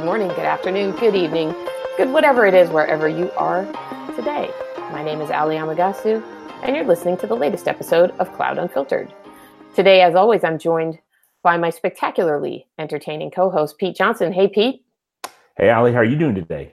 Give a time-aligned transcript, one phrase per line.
[0.00, 1.54] good morning, good afternoon, good evening,
[1.98, 3.66] good whatever it is, wherever you are
[4.16, 4.50] today.
[4.92, 6.24] My name is Ali Amagasu,
[6.62, 9.12] and you're listening to the latest episode of Cloud Unfiltered.
[9.74, 10.98] Today, as always, I'm joined
[11.42, 14.32] by my spectacularly entertaining co host, Pete Johnson.
[14.32, 14.82] Hey, Pete.
[15.58, 16.72] Hey, Ali, how are you doing today?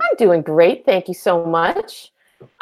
[0.00, 0.86] I'm doing great.
[0.86, 2.12] Thank you so much.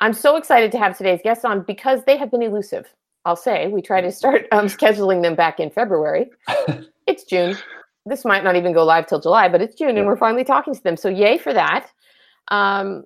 [0.01, 2.93] I'm so excited to have today's guests on because they have been elusive.
[3.25, 6.31] I'll say we try to start um, scheduling them back in February.
[7.07, 7.57] it's June.
[8.07, 10.75] This might not even go live till July, but it's June and we're finally talking
[10.75, 10.97] to them.
[10.97, 11.91] So, yay for that.
[12.49, 13.05] Um,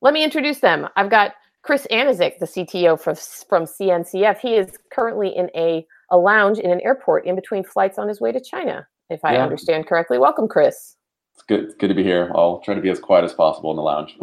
[0.00, 0.88] let me introduce them.
[0.96, 1.32] I've got
[1.62, 3.16] Chris Aniszczyk, the CTO from,
[3.48, 4.38] from CNCF.
[4.38, 8.20] He is currently in a, a lounge in an airport in between flights on his
[8.20, 9.42] way to China, if I yeah.
[9.42, 10.16] understand correctly.
[10.18, 10.94] Welcome, Chris.
[11.34, 11.64] It's good.
[11.64, 12.30] It's good to be here.
[12.36, 14.16] I'll try to be as quiet as possible in the lounge.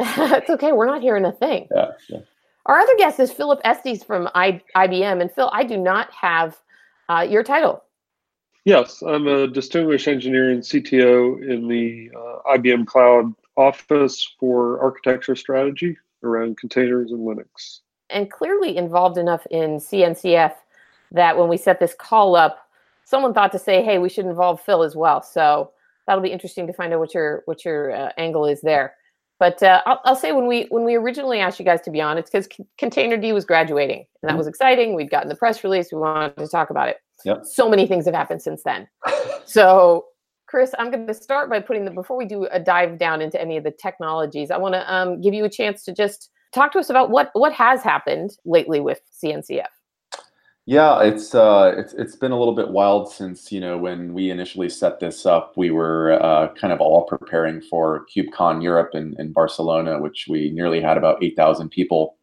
[0.00, 0.72] it's okay.
[0.72, 1.66] We're not hearing a thing.
[1.74, 2.18] Yeah, yeah.
[2.66, 5.20] Our other guest is Philip Estes from I, IBM.
[5.20, 6.58] And Phil, I do not have
[7.08, 7.82] uh, your title.
[8.64, 15.34] Yes, I'm a distinguished engineer and CTO in the uh, IBM Cloud office for architecture
[15.34, 17.80] strategy around containers and Linux.
[18.10, 20.54] And clearly involved enough in CNCF
[21.10, 22.68] that when we set this call up,
[23.04, 25.72] someone thought to say, "Hey, we should involve Phil as well." So
[26.06, 28.94] that'll be interesting to find out what your what your uh, angle is there.
[29.38, 32.00] But uh, I'll, I'll, say when we when we originally asked you guys to be
[32.00, 34.38] on, it's because C- Containerd was graduating, and that mm-hmm.
[34.38, 34.94] was exciting.
[34.94, 35.90] We'd gotten the press release.
[35.90, 36.98] We wanted to talk about it.
[37.24, 37.44] Yep.
[37.44, 38.88] So many things have happened since then.
[39.44, 40.06] so,
[40.46, 43.40] Chris, I'm going to start by putting the before we do a dive down into
[43.40, 44.50] any of the technologies.
[44.50, 47.30] I want to um, give you a chance to just talk to us about what
[47.32, 49.66] what has happened lately with CNCF.
[50.64, 54.30] Yeah, it's uh, it's it's been a little bit wild since you know when we
[54.30, 55.54] initially set this up.
[55.56, 60.50] We were uh, kind of all preparing for KubeCon Europe in, in Barcelona, which we
[60.50, 62.16] nearly had about eight thousand people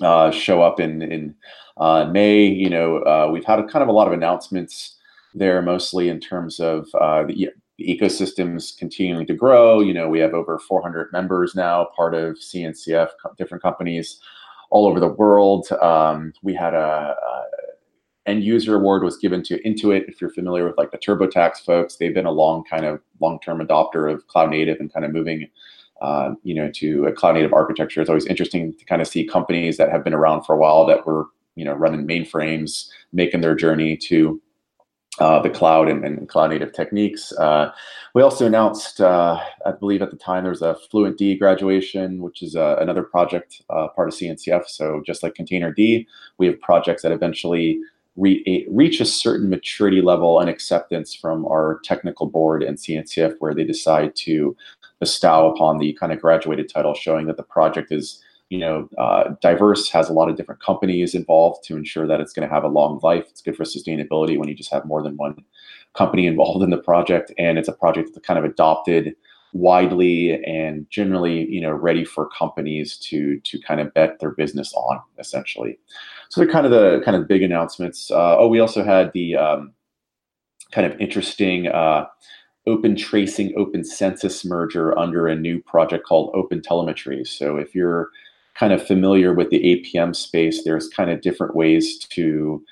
[0.00, 1.34] uh, show up in in
[1.76, 2.44] uh, May.
[2.46, 4.96] You know, uh, we've had a, kind of a lot of announcements
[5.34, 9.80] there, mostly in terms of uh, the, the ecosystems continuing to grow.
[9.80, 13.08] You know, we have over 400 members now, part of CNCF,
[13.38, 14.20] different companies
[14.70, 15.70] all over the world.
[15.82, 17.44] Um, we had a, a,
[18.26, 20.08] end user award was given to Intuit.
[20.08, 23.38] If you're familiar with like the TurboTax folks, they've been a long kind of long
[23.40, 25.48] term adopter of cloud native and kind of moving.
[26.02, 28.00] Uh, you know, to a cloud native architecture.
[28.00, 30.84] It's always interesting to kind of see companies that have been around for a while
[30.86, 34.42] that were, you know, running mainframes, making their journey to
[35.20, 37.30] uh, the cloud and, and, cloud native techniques.
[37.34, 37.70] Uh,
[38.14, 42.42] we also announced, uh, I believe at the time, there was a Fluentd graduation, which
[42.42, 44.66] is uh, another project uh, part of CNCF.
[44.66, 46.06] So just like Containerd,
[46.38, 47.78] we have projects that eventually
[48.16, 53.54] re- reach a certain maturity level and acceptance from our technical board and CNCF, where
[53.54, 54.56] they decide to
[55.02, 59.30] bestow upon the kind of graduated title, showing that the project is you know, uh,
[59.40, 62.64] diverse has a lot of different companies involved to ensure that it's going to have
[62.64, 63.24] a long life.
[63.30, 65.42] It's good for sustainability when you just have more than one
[65.94, 69.16] company involved in the project, and it's a project that's kind of adopted
[69.54, 74.74] widely and generally, you know, ready for companies to to kind of bet their business
[74.74, 75.78] on, essentially.
[76.28, 78.10] So they're kind of the kind of big announcements.
[78.10, 79.72] Uh, oh, we also had the um,
[80.72, 81.68] kind of interesting.
[81.68, 82.04] Uh,
[82.66, 88.10] open tracing open census merger under a new project called open telemetry so if you're
[88.54, 92.62] kind of familiar with the APM space, there's kind of different ways to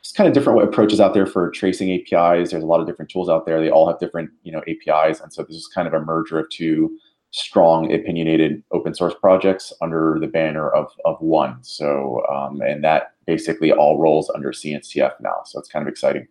[0.00, 2.50] it's kind of different approaches out there for tracing APIs.
[2.50, 3.60] There's a lot of different tools out there.
[3.60, 6.38] They all have different, you know, APIs, and so this is kind of a merger
[6.38, 6.96] of two
[7.32, 11.58] strong, opinionated open source projects under the banner of of one.
[11.62, 15.42] So, um, and that basically all rolls under CNCF now.
[15.44, 16.26] So it's kind of exciting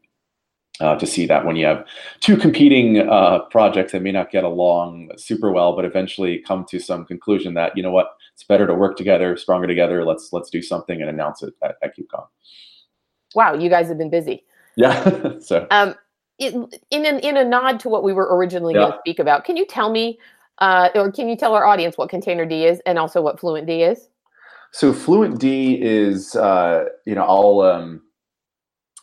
[0.80, 1.86] uh, to see that when you have
[2.22, 6.80] two competing uh, projects that may not get along super well, but eventually come to
[6.80, 10.06] some conclusion that you know what, it's better to work together, stronger together.
[10.06, 12.26] Let's let's do something and announce it at, at KubeCon.
[13.36, 14.46] Wow, you guys have been busy.
[14.76, 15.38] Yeah.
[15.40, 15.68] so.
[15.72, 15.96] Um,
[16.38, 18.82] in in in a nod to what we were originally yeah.
[18.82, 20.18] going to speak about, can you tell me,
[20.60, 24.08] uh, or can you tell our audience what Containerd is and also what Fluentd is?
[24.72, 27.60] So Fluentd is, uh, you know, I'll.
[27.62, 28.02] Um,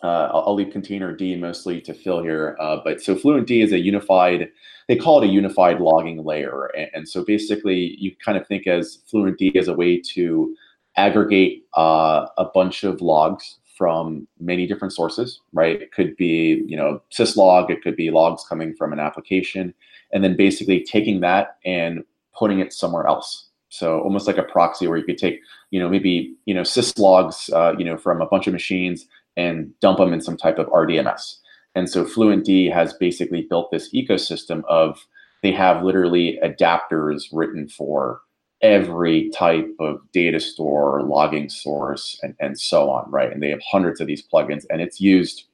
[0.03, 2.57] uh, I'll, I'll, leave Containerd mostly to fill here.
[2.61, 4.49] Uh, but so Fluentd is a unified,
[4.89, 6.67] they call it a unified logging layer.
[6.77, 10.55] And, and so basically, you kind of think as Fluentd as a way to
[10.97, 15.81] aggregate uh, a bunch of logs from many different sources, right?
[15.83, 19.75] It could be, you know, syslog, it could be logs coming from an application,
[20.13, 22.03] and then basically taking that and
[22.35, 23.49] putting it somewhere else.
[23.69, 25.41] So almost like a proxy where you could take,
[25.71, 29.73] you know, maybe, you know, syslogs, uh, you know, from a bunch of machines and
[29.81, 31.37] dump them in some type of RDMS.
[31.75, 35.07] And so Fluentd has basically built this ecosystem of
[35.43, 38.21] they have literally adapters written for
[38.63, 43.31] every type of data store, logging source, and, and so on, right?
[43.31, 45.45] And they have hundreds of these plugins, and it's used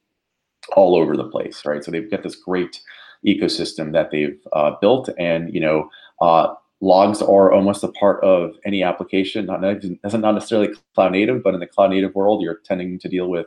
[0.77, 1.83] all over the place, right?
[1.83, 2.81] So they've got this great
[3.27, 5.09] ecosystem that they've uh, built.
[5.19, 5.91] And you know,
[6.21, 9.47] uh, logs are almost a part of any application.
[9.47, 13.29] Not not necessarily cloud native, but in the cloud native world, you're tending to deal
[13.29, 13.47] with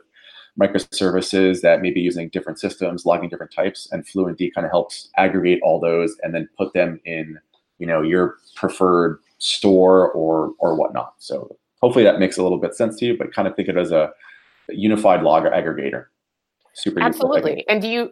[0.60, 5.10] microservices that may be using different systems, logging different types, and Fluentd kind of helps
[5.16, 7.38] aggregate all those and then put them in,
[7.78, 11.14] you know, your preferred store or or whatnot.
[11.18, 13.76] So hopefully that makes a little bit sense to you, but kind of think of
[13.76, 14.10] it as a
[14.68, 16.06] unified logger aggregator.
[16.74, 17.66] Super absolutely.
[17.68, 18.10] And do you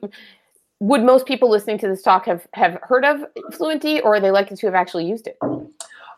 [0.81, 4.31] would most people listening to this talk have have heard of Fluentd, or are they
[4.31, 5.39] likely to have actually used it?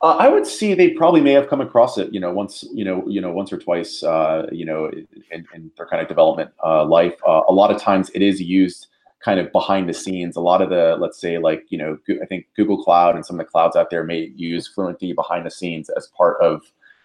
[0.02, 2.84] Uh, I would see they probably may have come across it, you know, once, you
[2.84, 4.90] know, you know, once or twice, uh, you know,
[5.30, 7.14] in, in, their kind of development uh, life.
[7.26, 8.88] Uh, a lot of times, it is used
[9.24, 10.36] kind of behind the scenes.
[10.36, 13.40] A lot of the, let's say, like you know, I think Google Cloud and some
[13.40, 16.62] of the clouds out there may use Fluentd behind the scenes as part of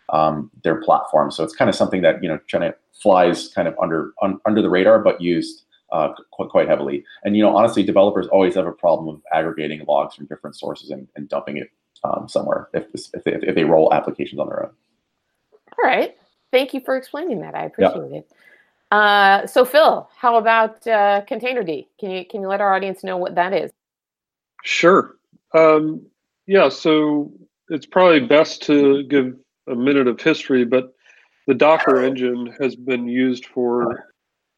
[0.09, 1.31] um, their platform.
[1.31, 4.37] So it's kind of something that you know, kind of flies kind of under un,
[4.45, 5.63] under the radar, but used
[5.93, 7.05] uh, quite, quite heavily.
[7.23, 10.89] And you know, honestly, developers always have a problem of aggregating logs from different sources
[10.89, 11.69] and, and dumping it
[12.03, 14.71] um, somewhere if, if they, if they roll applications on their own.
[15.53, 16.15] All right.
[16.51, 17.55] Thank you for explaining that.
[17.55, 18.31] I appreciate it.
[18.91, 21.87] Uh, so Phil, how about uh, Containerd?
[21.97, 23.71] Can you can you let our audience know what that is?
[24.63, 25.15] Sure.
[25.53, 26.05] Um,
[26.45, 26.67] yeah.
[26.67, 27.31] So
[27.69, 29.33] it's probably best to give
[29.67, 30.93] a minute of history, but
[31.47, 34.11] the Docker engine has been used for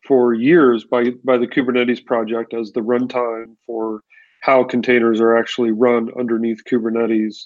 [0.07, 4.01] for years by by the Kubernetes project as the runtime for
[4.43, 7.45] how containers are actually run underneath Kubernetes.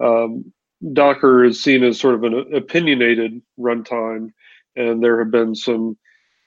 [0.00, 0.52] Um,
[0.92, 4.32] Docker is seen as sort of an opinionated runtime,
[4.74, 5.96] and there have been some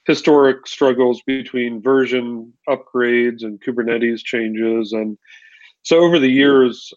[0.04, 4.92] historic struggles between version upgrades and Kubernetes changes.
[4.92, 5.16] And
[5.80, 6.92] so over the years,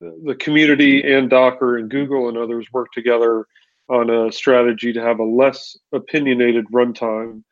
[0.00, 3.46] the community and Docker and Google and others work together
[3.88, 7.42] on a strategy to have a less opinionated runtime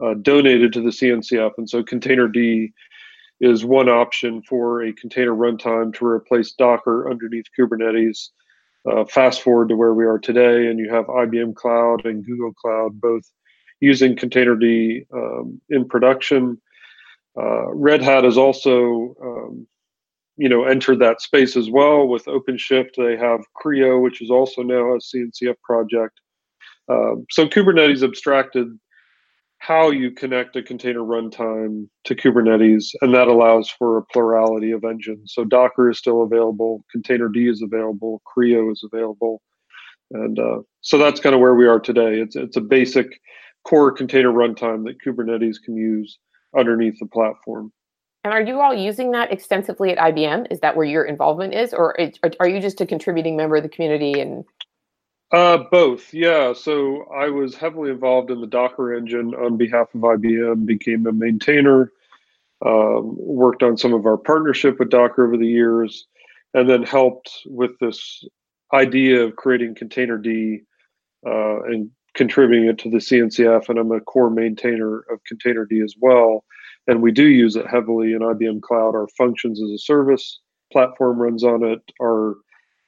[0.00, 1.50] uh, donated to the CNCF.
[1.58, 2.32] And so Containerd
[3.40, 8.28] is one option for a container runtime to replace Docker underneath Kubernetes.
[8.90, 12.52] Uh, fast forward to where we are today, and you have IBM Cloud and Google
[12.54, 13.22] Cloud both
[13.80, 16.60] using Containerd um, in production.
[17.38, 19.66] Uh, Red Hat has also, um,
[20.36, 22.90] you know, entered that space as well with OpenShift.
[22.96, 26.20] They have CRI-O, which is also now a CNCF project.
[26.88, 28.68] Um, so Kubernetes abstracted
[29.60, 34.84] how you connect a container runtime to Kubernetes, and that allows for a plurality of
[34.84, 35.32] engines.
[35.34, 39.42] So Docker is still available, Containerd is available, CRI-O is available,
[40.12, 42.20] and uh, so that's kind of where we are today.
[42.20, 43.20] It's it's a basic
[43.64, 46.18] core container runtime that Kubernetes can use
[46.58, 47.70] underneath the platform.
[48.24, 50.46] And are you all using that extensively at IBM?
[50.50, 51.96] Is that where your involvement is, or
[52.40, 54.44] are you just a contributing member of the community and
[55.32, 56.52] uh, both, yeah.
[56.52, 61.12] So I was heavily involved in the Docker engine on behalf of IBM, became a
[61.12, 61.92] maintainer,
[62.64, 66.06] um, worked on some of our partnership with Docker over the years,
[66.54, 68.24] and then helped with this
[68.72, 70.60] idea of creating Containerd
[71.26, 73.68] uh, and contributing it to the CNCF.
[73.68, 76.44] And I'm a core maintainer of Containerd as well.
[76.86, 78.94] And we do use it heavily in IBM Cloud.
[78.94, 80.40] Our functions as a service
[80.72, 81.80] platform runs on it.
[82.02, 82.36] Our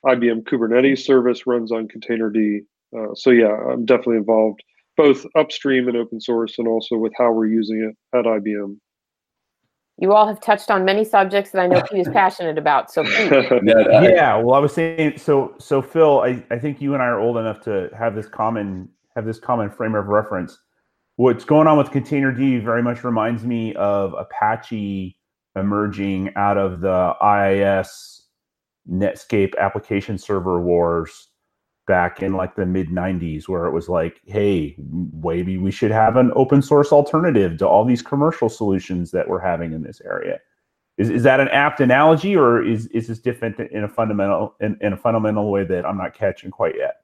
[0.05, 2.61] IBM Kubernetes service runs on Containerd.
[2.97, 4.63] Uh, so yeah, I'm definitely involved
[4.97, 8.77] both upstream and open source, and also with how we're using it at IBM.
[9.99, 12.91] You all have touched on many subjects that I know Pete is passionate about.
[12.91, 13.03] So
[13.63, 15.55] yeah, well, I was saying so.
[15.59, 18.89] So Phil, I, I think you and I are old enough to have this common
[19.15, 20.59] have this common frame of reference.
[21.17, 25.17] What's going on with Containerd very much reminds me of Apache
[25.57, 28.22] emerging out of the IIS
[28.91, 31.29] Netscape application server wars
[31.87, 34.77] back in like the mid 90s where it was like hey
[35.23, 39.41] maybe we should have an open source alternative to all these commercial solutions that we're
[39.41, 40.39] having in this area.
[40.99, 44.77] Is, is that an apt analogy or is, is this different in a fundamental in,
[44.81, 46.97] in a fundamental way that i'm not catching quite yet?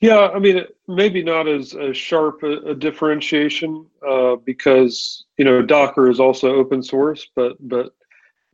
[0.00, 5.62] Yeah i mean maybe not as, as sharp a, a differentiation uh, because you know
[5.62, 7.94] docker is also open source but but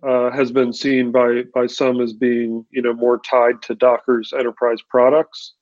[0.06, 4.32] uh, has been seen by by some as being you know more tied to Docker's
[4.32, 5.54] enterprise products,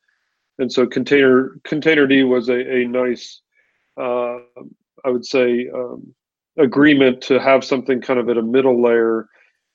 [0.59, 3.41] and so container Containerd was a, a nice,
[4.01, 4.39] uh,
[5.05, 6.15] I would say, um,
[6.59, 9.29] agreement to have something kind of at a middle layer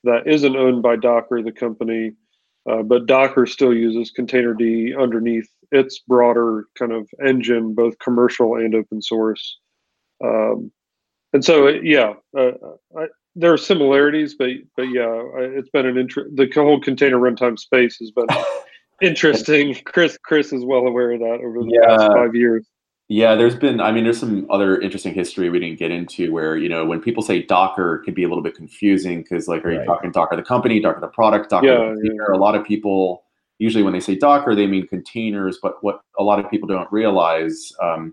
[0.04, 2.12] that isn't owned by Docker, the company,
[2.70, 8.74] uh, but Docker still uses Containerd underneath its broader kind of engine, both commercial and
[8.74, 9.58] open source.
[10.22, 10.70] Um,
[11.32, 12.52] and so, yeah, uh,
[12.96, 13.06] I,
[13.38, 16.34] there are similarities, but but yeah, it's been an interest.
[16.34, 18.26] The whole container runtime space has been
[19.02, 19.74] interesting.
[19.84, 21.94] Chris Chris is well aware of that over the yeah.
[21.94, 22.66] last five years.
[23.10, 26.58] Yeah, there's been, I mean, there's some other interesting history we didn't get into where,
[26.58, 29.64] you know, when people say Docker, it can be a little bit confusing because, like,
[29.64, 32.24] are you talking Docker the company, Docker the product, Docker Yeah, the container?
[32.32, 33.24] A lot of people,
[33.58, 36.90] usually when they say Docker, they mean containers, but what a lot of people don't
[36.92, 38.12] realize, um,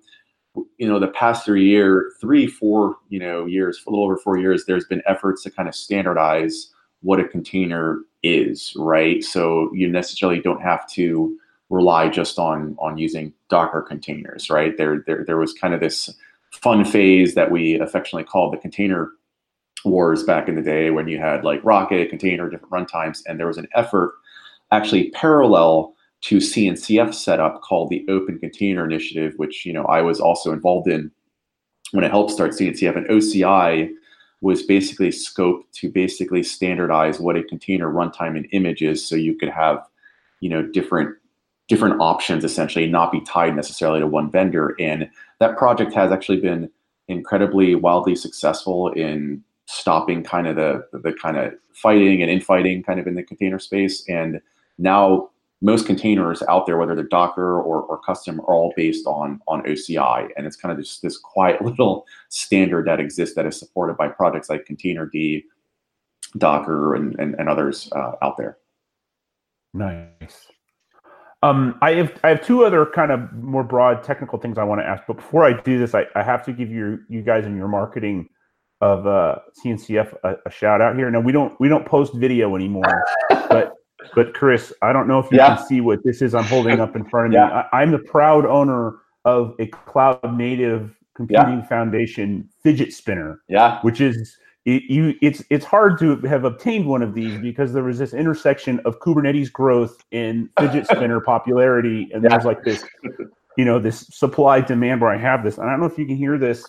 [0.77, 4.37] you know, the past three year, three, four, you know, years, a little over four
[4.37, 6.71] years, there's been efforts to kind of standardize
[7.01, 9.23] what a container is, right?
[9.23, 11.37] So you necessarily don't have to
[11.69, 14.77] rely just on on using Docker containers, right?
[14.77, 16.13] There, there, there was kind of this
[16.51, 19.11] fun phase that we affectionately called the container
[19.83, 23.47] wars back in the day when you had like Rocket, container, different runtimes, and there
[23.47, 24.13] was an effort
[24.71, 30.19] actually parallel to CNCF setup called the Open Container Initiative, which you know I was
[30.19, 31.11] also involved in
[31.91, 32.97] when it helped start CNCF.
[32.97, 33.89] And OCI
[34.41, 39.35] was basically scoped to basically standardize what a container runtime and image is, so you
[39.35, 39.79] could have
[40.41, 41.15] you know different
[41.67, 44.75] different options essentially, not be tied necessarily to one vendor.
[44.79, 46.69] And that project has actually been
[47.07, 52.99] incredibly wildly successful in stopping kind of the the kind of fighting and infighting kind
[52.99, 54.03] of in the container space.
[54.07, 54.41] And
[54.77, 55.29] now
[55.61, 59.63] most containers out there, whether they're Docker or, or custom, are all based on on
[59.63, 63.97] OCI, and it's kind of just this quiet little standard that exists that is supported
[63.97, 65.43] by projects like Containerd,
[66.37, 68.57] Docker, and and, and others uh, out there.
[69.73, 70.47] Nice.
[71.43, 74.81] Um, I have I have two other kind of more broad technical things I want
[74.81, 77.45] to ask, but before I do this, I, I have to give you you guys
[77.45, 78.29] in your marketing
[78.81, 81.11] of uh, CNCF a, a shout out here.
[81.11, 83.73] Now we don't we don't post video anymore, but
[84.13, 85.55] but Chris, I don't know if you Yeah.
[85.55, 87.47] can see what this is I'm holding up in front of Yeah.
[87.47, 87.53] me.
[87.53, 88.95] I, I'm the proud owner
[89.25, 95.63] of a cloud native computing foundation fidget spinner Yeah, which is it, you it's it's
[95.65, 100.03] hard to have obtained one of these because there was this intersection of Kubernetes growth
[100.11, 102.29] and fidget spinner popularity, and Yeah.
[102.31, 102.83] there's like this,
[103.57, 105.57] you know, this supply demand where I have this.
[105.57, 106.65] And I don't know if you can hear this.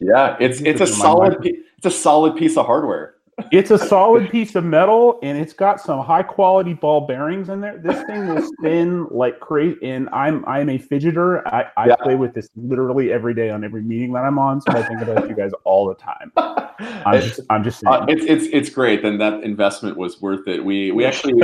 [0.00, 0.36] yeah.
[0.40, 1.36] It's it's a This is my solid
[1.76, 3.14] it's a solid piece of hardware.
[3.52, 7.60] It's a solid piece of metal, and it's got some high quality ball bearings in
[7.60, 7.78] there.
[7.78, 9.76] This thing will spin like crazy.
[9.82, 11.42] And I'm I'm a fidgeter.
[11.46, 11.96] I, I Yeah.
[11.96, 14.60] play with this literally every day on every meeting that I'm on.
[14.60, 16.32] So I think about you guys all the time.
[16.36, 17.94] I'm It's- just I'm just saying.
[17.94, 19.02] Uh, it's it's it's great.
[19.02, 20.64] Then that investment was worth it.
[20.64, 21.40] We we actually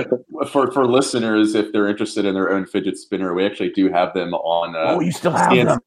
[0.51, 4.15] for for listeners, if they're interested in their own fidget spinner, we actually do have
[4.15, 4.75] them on.
[4.75, 5.79] Uh, oh, you still have CNC them.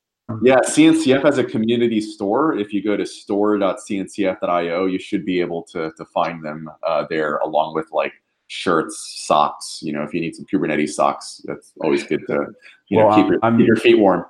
[0.41, 2.57] Yeah, CNCF has a community store.
[2.57, 7.37] If you go to store.cncf.io, you should be able to to find them uh, there,
[7.37, 8.13] along with like
[8.47, 9.79] shirts, socks.
[9.81, 12.47] You know, if you need some Kubernetes socks, that's always good to
[12.87, 14.25] you know keep, your, keep your feet warm.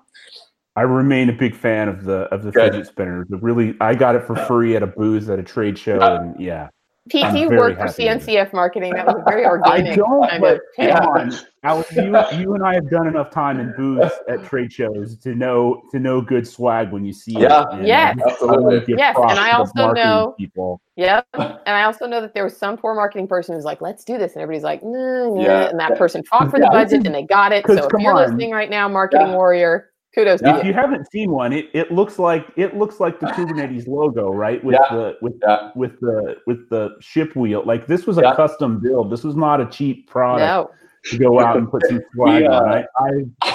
[0.76, 2.74] I remain a big fan of the of the Good.
[2.74, 3.28] fidget spinners.
[3.32, 6.40] It really, I got it for free at a booth at a trade show, and
[6.40, 6.70] yeah,
[7.10, 8.30] Pete, I'm you work for happy with it.
[8.30, 8.94] CNCF marketing?
[8.94, 9.68] That was a very organic.
[9.68, 10.30] I organic don't.
[10.30, 10.62] kind But of
[11.02, 11.34] come on,
[11.64, 12.04] Alex, you,
[12.40, 16.00] you and I have done enough time in booths at trade shows to know to
[16.00, 17.64] know good swag when you see Yeah.
[17.64, 17.68] it.
[17.74, 18.18] And Yes.
[18.26, 18.96] Absolutely.
[18.98, 20.80] Yes, and I also know- people.
[20.96, 21.26] Yep.
[21.34, 24.18] And I also know that there was some poor marketing person who's like, let's do
[24.20, 24.34] this.
[24.34, 25.42] And everybody's like, nah, nah.
[25.42, 25.70] Yeah.
[25.70, 26.84] And that person fought for the Yeah.
[26.84, 27.66] budget and they got it.
[27.66, 28.22] So if you're on.
[28.22, 29.34] listening right now, marketing Yeah.
[29.36, 30.54] warrior, kudos Yeah.
[30.54, 30.70] to If you.
[30.70, 34.64] you haven't seen one, it, it looks like it looks like the Kubernetes logo, right?
[34.64, 34.96] With Yeah.
[34.96, 37.64] the with Yeah, with the with the ship wheel.
[37.66, 38.36] Like this was a Yeah.
[38.36, 39.12] custom build.
[39.12, 40.42] This was not a cheap product.
[40.42, 40.70] No.
[41.12, 42.70] to go out and put some swag We, uh, on.
[42.70, 42.86] I,
[43.46, 43.52] I,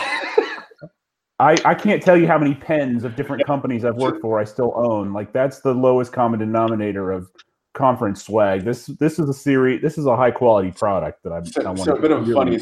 [1.41, 4.45] I I can't tell you how many pens of different companies I've worked for I
[4.45, 5.13] still own.
[5.13, 7.31] Like that's the lowest common denominator of
[7.79, 8.65] conference swag.
[8.65, 9.81] This this is a series.
[9.81, 11.45] This is a high quality product that I'm.
[11.45, 12.59] I So, want so a to bit of a funny,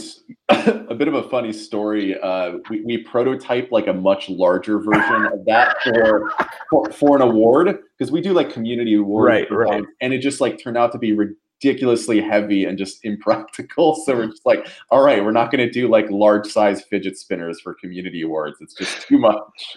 [0.88, 2.20] a bit of a funny story.
[2.20, 6.30] Uh, we, we prototyped like a much larger version of that for
[6.70, 9.84] for, for an award because we do like community awards, Right, right.
[10.00, 11.12] and it just like turned out to be
[11.62, 13.94] ridiculously heavy and just impractical.
[13.94, 17.16] So we're just like, all right, we're not going to do like large size fidget
[17.18, 18.56] spinners for community awards.
[18.60, 19.38] It's just too much.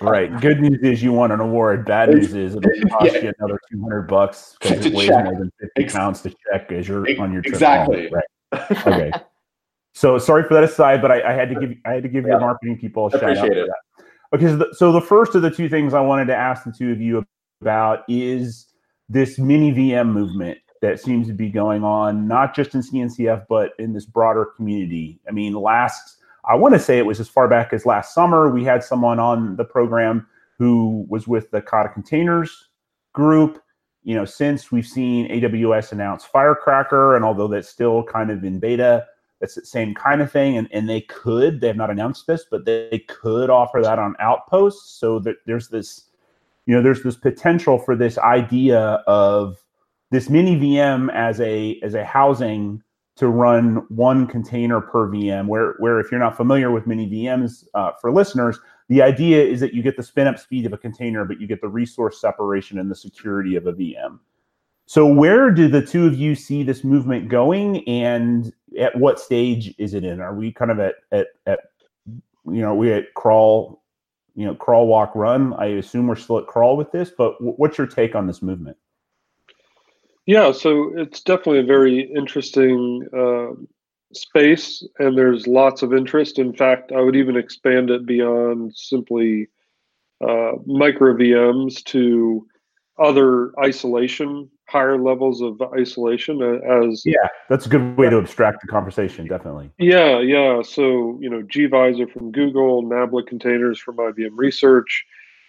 [0.00, 0.40] Right.
[0.40, 1.84] Good news is you won an award.
[1.84, 3.22] Bad news is it'll cost Yeah.
[3.24, 5.24] you another two hundred bucks because it weighs check.
[5.24, 7.54] more than fifty Ex- pounds to check as you're Ex- on your trip.
[7.54, 8.08] exactly.
[8.08, 8.20] Home.
[8.52, 8.86] Right.
[8.86, 9.12] Okay.
[9.94, 12.24] So sorry for that aside, but I, I had to give I had to give
[12.24, 12.30] Yeah.
[12.32, 13.48] your marketing people a shout out.
[13.48, 13.66] It.
[13.66, 14.04] that.
[14.34, 16.72] Okay, so the, so the first of the two things I wanted to ask the
[16.72, 17.24] two of you
[17.60, 18.66] about is
[19.08, 23.72] this mini VM movement that seems to be going on, not just in CNCF, but
[23.78, 25.20] in this broader community.
[25.28, 28.50] I mean, last, I want to say it was as far back as last summer,
[28.50, 30.26] we had someone on the program
[30.58, 32.68] who was with the Kata Containers
[33.12, 33.62] group.
[34.02, 38.58] You know, since we've seen AWS announce Firecracker, and although that's still kind of in
[38.58, 39.06] beta,
[39.40, 40.56] that's the same kind of thing.
[40.56, 44.16] And, and they could, they have not announced this, but they could offer that on
[44.18, 46.06] Outposts so that there's this,
[46.66, 49.58] you know, there's this potential for this idea of
[50.10, 52.82] this mini VM as a as a housing
[53.18, 55.48] to run one container per VM.
[55.48, 59.58] Where, where if you're not familiar with mini VMs uh, for listeners, the idea is
[59.58, 62.20] that you get the spin up speed of a container, but you get the resource
[62.20, 64.20] separation and the security of a VM.
[64.86, 69.74] So, where do the two of you see this movement going, and at what stage
[69.78, 70.20] is it in?
[70.20, 71.58] Are we kind of at at, at
[72.46, 73.82] you know we at crawl,
[74.36, 75.54] you know crawl, walk, run?
[75.54, 78.78] I assume we're still at crawl with this, but what's your take on this movement?
[80.28, 83.54] Yeah, so it's definitely a very interesting uh,
[84.12, 86.38] space, and there's lots of interest.
[86.38, 89.48] In fact, I would even expand it beyond simply
[90.20, 92.46] uh, micro VMs to
[93.02, 96.42] other isolation, higher levels of isolation.
[96.42, 99.26] As yeah, that's a good way to abstract the conversation.
[99.26, 99.70] Definitely.
[99.78, 100.60] Yeah, yeah.
[100.60, 105.06] So you know, gvisor from Google, Nabla containers from IBM Research.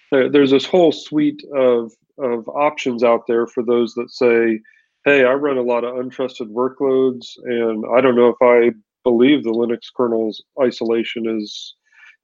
[0.10, 4.60] There's this whole suite of of options out there for those that say,
[5.06, 9.44] hey, I run a lot of untrusted workloads, and I don't know if I believe
[9.44, 11.76] the Linux kernel's isolation is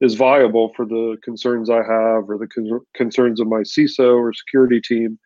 [0.02, 4.30] is viable for the concerns I have or the con- concerns of my CISO or
[4.34, 5.18] security team.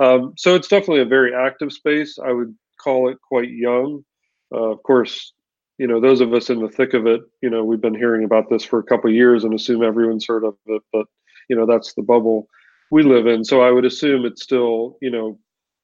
[0.00, 2.18] Um, so it's definitely a very active space.
[2.18, 4.04] I would call it quite young.
[4.52, 5.32] Uh, of course,
[5.78, 7.20] you know those of us in the thick of it.
[7.42, 10.44] You know we've been hearing about this for a couple years and assume everyone's heard
[10.44, 11.06] of it, but
[11.48, 12.48] you know that's the bubble
[12.90, 13.44] we live in.
[13.44, 15.38] So I would assume it's still, you know,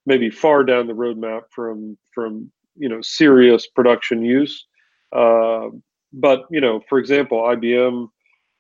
[0.07, 4.67] maybe far down the roadmap from from you know serious production use.
[5.13, 5.69] Uh,
[6.13, 8.09] but you know, for example, IBM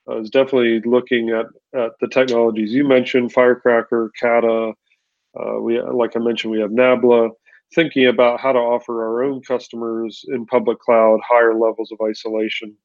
[0.09, 1.47] uh, is definitely looking at
[1.79, 4.73] at the technologies you mentioned, Firecracker, Kata.
[5.39, 7.31] Uh, we like I mentioned, we have Nabla.
[7.75, 12.77] Thinking about how to offer our own customers in public cloud higher levels of isolation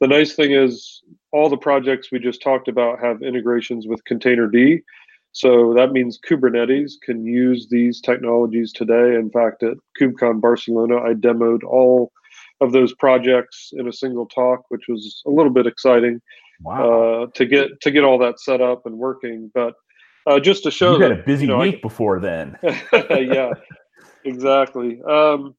[0.00, 1.02] the nice thing is
[1.32, 4.80] all the projects we just talked about have integrations with Containerd.
[5.32, 9.14] So that means Kubernetes can use these technologies today.
[9.14, 12.10] In fact, at KubeCon Barcelona, I demoed all
[12.60, 16.20] of those projects in a single talk, which was a little bit exciting
[16.62, 17.22] wow.
[17.22, 19.50] uh, to get to get all that set up and working.
[19.54, 19.74] But
[20.26, 22.58] uh, just to show you had that, a busy you know, week I, before then.
[22.92, 23.52] yeah,
[24.24, 25.00] exactly.
[25.02, 25.54] Um,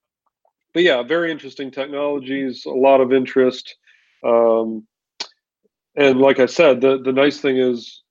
[0.73, 3.75] but yeah, very interesting technologies, a lot of interest.
[4.23, 4.87] Um,
[5.95, 8.01] and like I said, the, the nice thing is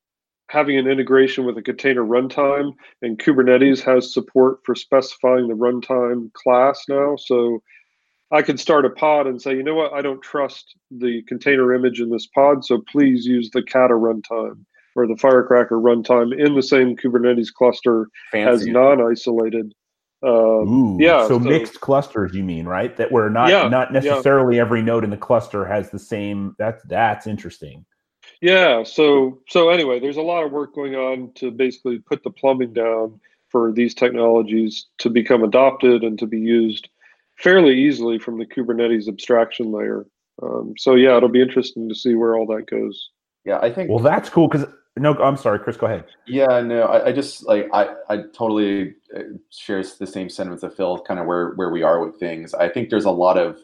[0.49, 6.33] having an integration with a container runtime, and Kubernetes has support for specifying the runtime
[6.33, 7.16] class now.
[7.16, 7.62] So
[8.33, 11.73] I could start a pod and say, you know what, I don't trust the container
[11.73, 14.64] image in this pod, so please use the Kata runtime
[14.96, 18.51] or the Firecracker runtime in the same Kubernetes cluster Fancy.
[18.51, 18.66] as
[20.23, 20.71] non-isolated.
[20.71, 21.23] Um, yeah.
[21.23, 22.97] So, so, mixed clusters, you mean, right?
[22.97, 24.63] That we're not yeah, not necessarily yeah.
[24.63, 26.55] every node in the cluster has the same.
[26.59, 27.85] That's that's interesting.
[28.41, 28.83] Yeah.
[28.85, 32.73] So so anyway, there's a lot of work going on to basically put the plumbing
[32.73, 36.89] down for these technologies to become adopted and to be used
[37.37, 40.07] fairly easily from the Kubernetes abstraction layer.
[40.43, 43.11] Um, so yeah, it'll be interesting to see where all that goes.
[43.45, 43.91] Yeah, I think.
[43.91, 45.76] Well, that's cool because no, I'm sorry, Chris.
[45.76, 46.05] Go ahead.
[46.26, 50.74] Yeah, no, I, I, just like I, I totally uh, shares the same sentiments of
[50.74, 50.98] Phil.
[51.00, 52.55] Kind of where where we are with things.
[52.55, 53.59] I think there's a lot of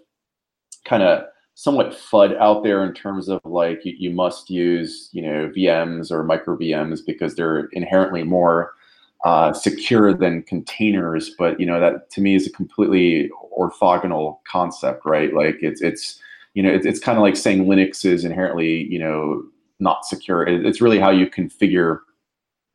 [0.84, 5.22] kind of somewhat FUD out there in terms of like you, you must use you
[5.22, 8.72] know VMs or micro VMs because they're inherently more
[9.24, 11.30] uh, secure than containers.
[11.36, 15.34] But you know that to me is a completely orthogonal concept, right?
[15.34, 16.20] Like it's it's
[16.54, 19.42] you know it's, it's kind of like saying Linux is inherently you know
[19.78, 20.42] not secure.
[20.46, 22.00] It's really how you configure,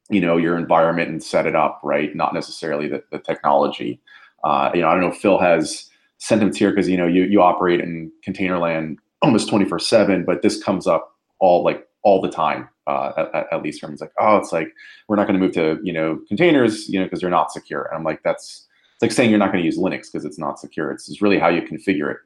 [0.10, 2.16] you know, your environment and set it up, right?
[2.16, 4.00] Not necessarily the, the technology.
[4.44, 7.24] Uh, you know, I don't know Phil has sent sentiments here because you know you
[7.24, 12.22] you operate in container land almost 24 seven, but this comes up all like all
[12.22, 12.68] the time.
[12.88, 14.74] Uh, at, at, least from like, oh, it's like
[15.08, 17.84] we're not going to move to you know containers, you know, because they're not secure.
[17.84, 20.40] And I'm like, that's it's like saying you're not going to use Linux because it's
[20.40, 20.92] not secure.
[20.92, 22.18] It's, it's really how you configure it.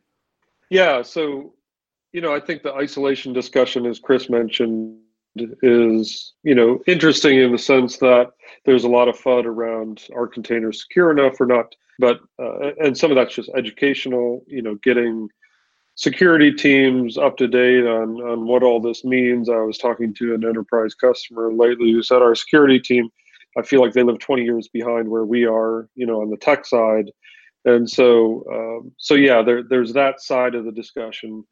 [0.69, 1.01] Yeah.
[1.01, 1.53] So
[2.15, 4.97] you know, I think the isolation discussion, as Chris mentioned,
[5.62, 8.32] is you know interesting in the sense that
[8.63, 12.97] there's a lot of FUD around are containers secure enough or not, but uh, and
[12.97, 14.45] some of that's just educational.
[14.47, 15.28] You know, getting
[15.95, 19.49] security teams up to date on on what all this means.
[19.49, 23.10] I was talking to an enterprise customer lately who said our security team,
[23.58, 25.89] I feel like they live 20 years behind where we are.
[25.95, 27.12] You know, on the tech side.
[27.65, 31.43] And so, um, so yeah, there, there's that side of the discussion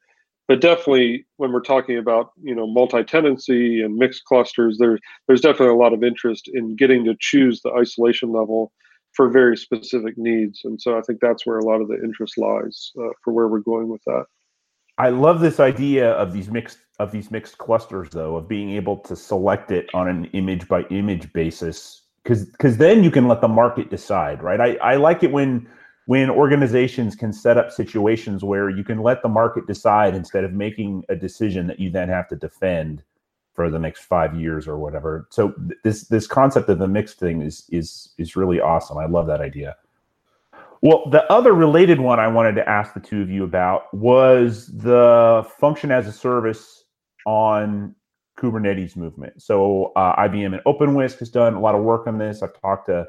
[0.48, 5.74] but definitely when we're talking about you know multi-tenancy and mixed clusters there's there's definitely
[5.74, 8.72] a lot of interest in getting to choose the isolation level
[9.14, 10.60] for very specific needs.
[10.64, 13.48] And so i think that's where a lot of the interest lies uh, for where
[13.48, 14.24] we're going with that.
[14.98, 18.98] I love this idea of these mixed of these mixed clusters though of being able
[18.98, 22.02] to select it on an image by image basis.
[22.22, 24.60] Because because then you can let the market decide right?
[24.60, 25.68] I i like it when
[26.06, 30.52] when organizations can set up situations where you can let the market decide instead of
[30.52, 33.02] making a decision that you then have to defend
[33.54, 35.26] for the next five years or whatever.
[35.30, 38.98] So this this concept of the mixed thing is is is really awesome.
[38.98, 39.76] I love that idea.
[40.82, 44.66] Well, the other related one I wanted to ask the two of you about was
[44.66, 46.84] the function as a service
[47.24, 47.94] on
[48.36, 49.40] Kubernetes movement.
[49.40, 52.42] So uh, IBM and OpenWhisk has done a lot of work on this.
[52.42, 53.06] I've talked to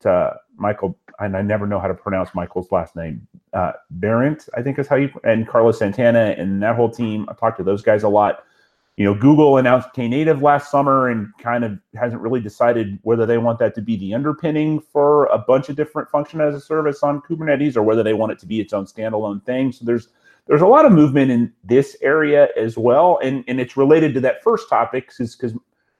[0.00, 3.26] to Michael, and I never know how to pronounce Michael's last name.
[3.52, 7.26] Uh, Behrendt, I think is how you and Carlos Santana and that whole team.
[7.28, 8.44] I've talked to those guys a lot
[8.98, 13.38] you know, Google announced Knative last summer and kind of hasn't really decided whether they
[13.38, 17.04] want that to be the underpinning for a bunch of different function as a service
[17.04, 19.70] on Kubernetes or whether they want it to be its own standalone thing.
[19.70, 20.08] So there's
[20.48, 24.20] there's a lot of movement in this area as well, and and it's related to
[24.22, 25.56] that first topic, is because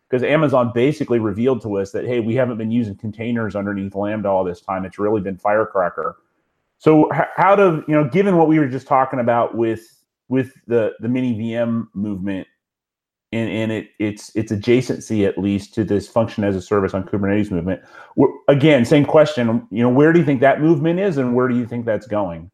[0.08, 4.28] because Amazon basically revealed to us that hey, we haven't been using containers underneath Lambda
[4.28, 4.84] all this time.
[4.84, 6.16] It's really been Firecracker.
[6.78, 10.92] So how to you know, given what we were just talking about with with the
[11.00, 12.46] the mini VM movement
[13.32, 17.04] and, and it, it's it's adjacency at least to this function as a service on
[17.04, 17.82] Kubernetes movement.
[18.48, 19.66] Again, same question.
[19.70, 22.06] You know, where do you think that movement is, and where do you think that's
[22.06, 22.50] going?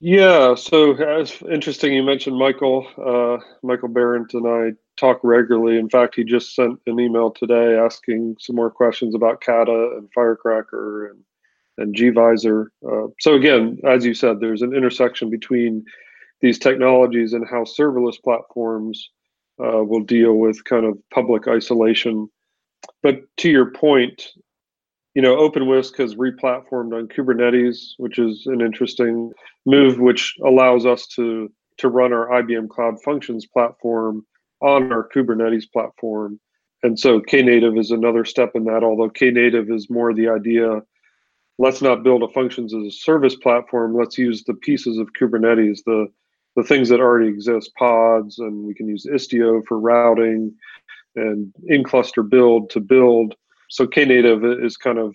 [0.00, 2.86] Yeah, so as interesting you mentioned Michael.
[2.96, 5.76] Uh, Michael Behrendt and I talk regularly.
[5.76, 10.08] In fact, he just sent an email today asking some more questions about Kata and
[10.14, 11.20] Firecracker and
[11.78, 12.66] and gvisor.
[12.86, 15.84] Uh, so again, as you said, there's an intersection between
[16.40, 19.10] these technologies and how serverless platforms
[19.60, 22.28] uh, will deal with kind of public isolation.
[23.02, 24.28] But to your point,
[25.18, 29.32] you know, OpenWhisk has replatformed on Kubernetes, which is an interesting
[29.66, 34.24] move, which allows us to to run our IBM Cloud Functions platform
[34.60, 36.38] on our Kubernetes platform.
[36.84, 40.82] And so Knative is another step in that, although Knative is more the idea
[41.58, 43.96] let's not build a functions as a service platform.
[43.96, 46.06] Let's use the pieces of Kubernetes, the
[46.54, 50.54] the things that already exist, pods, and we can use Istio for routing
[51.16, 53.34] and in cluster build to build.
[53.68, 55.14] So Knative is kind of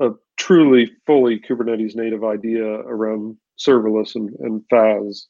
[0.00, 5.26] a truly fully Kubernetes native idea around serverless and, and FaaS.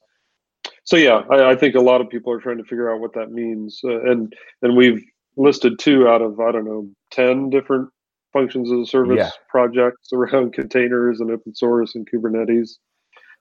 [0.84, 3.14] So yeah, I, I, think a lot of people are trying to figure out what
[3.14, 4.32] that means, uh, and
[4.62, 5.02] and we've
[5.36, 7.88] listed two out of I don't know ten different
[8.32, 9.30] functions as a service yeah.
[9.48, 12.70] projects around containers and open source and Kubernetes.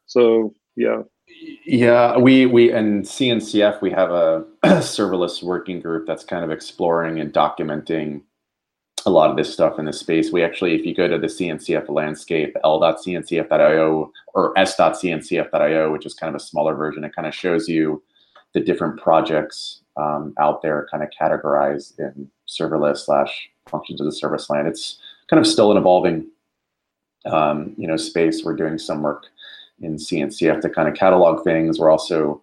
[0.08, 1.02] So yeah,
[1.66, 7.20] yeah, we we and CNCF we have a serverless working group that's kind of exploring
[7.20, 8.22] and documenting
[9.06, 10.32] a lot of this stuff in this space.
[10.32, 16.34] We actually, if you go to the CNCF landscape, l.cncf.io or s.cncf.io, which is kind
[16.34, 18.02] of a smaller version, it kind of shows you
[18.54, 24.12] the different projects um, out there, kind of categorized in serverless slash functions of the
[24.12, 24.68] service land.
[24.68, 24.98] It's
[25.30, 26.28] kind of still an evolving,
[27.26, 28.44] um, you know, space.
[28.44, 29.26] We're doing some work
[29.82, 31.80] in CNCF to kind of catalog things.
[31.80, 32.42] We're also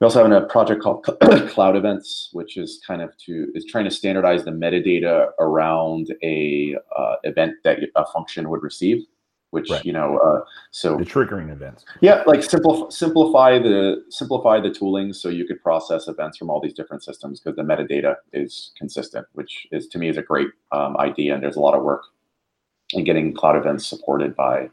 [0.00, 1.04] we also have a project called
[1.48, 6.76] Cloud Events, which is kind of to is trying to standardize the metadata around a
[6.96, 9.04] uh, event that a function would receive.
[9.50, 9.82] Which right.
[9.82, 11.86] you know, uh, so the triggering events.
[12.02, 16.60] Yeah, like simplify simplify the simplify the tooling so you could process events from all
[16.60, 20.48] these different systems because the metadata is consistent, which is to me is a great
[20.70, 21.34] um, idea.
[21.34, 22.02] And there's a lot of work
[22.92, 24.68] in getting cloud events supported by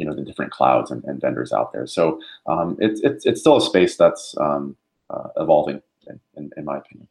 [0.00, 1.86] you know the different clouds and, and vendors out there.
[1.86, 4.74] So um, it's, it's it's still a space that's um,
[5.10, 7.06] uh, evolving, in, in, in, my opinion.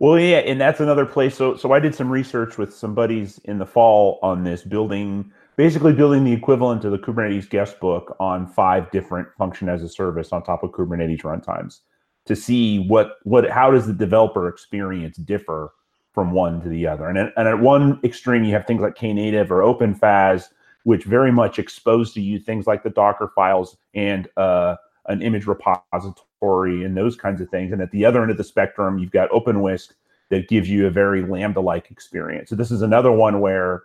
[0.00, 1.36] Well, yeah, and that's another place.
[1.36, 5.30] So so I did some research with some buddies in the fall on this building.
[5.56, 9.88] Basically, building the equivalent of the Kubernetes guest book on five different function as a
[9.88, 11.80] service on top of Kubernetes runtimes
[12.26, 15.72] to see what what how does the developer experience differ
[16.12, 17.08] from one to the other.
[17.08, 20.48] And at, and at one extreme, you have things like Knative or OpenFaaS,
[20.84, 25.46] which very much expose to you things like the Docker files and uh, an image
[25.46, 27.72] repository and those kinds of things.
[27.72, 29.92] And at the other end of the spectrum, you've got OpenWhisk
[30.30, 32.50] that gives you a very Lambda-like experience.
[32.50, 33.82] So this is another one where,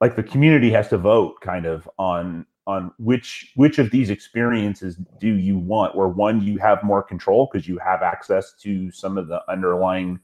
[0.00, 4.96] like, the community has to vote kind of on on which which of these experiences
[5.20, 5.94] do you want.
[5.94, 10.18] Where one you have more control because you have access to some of the underlying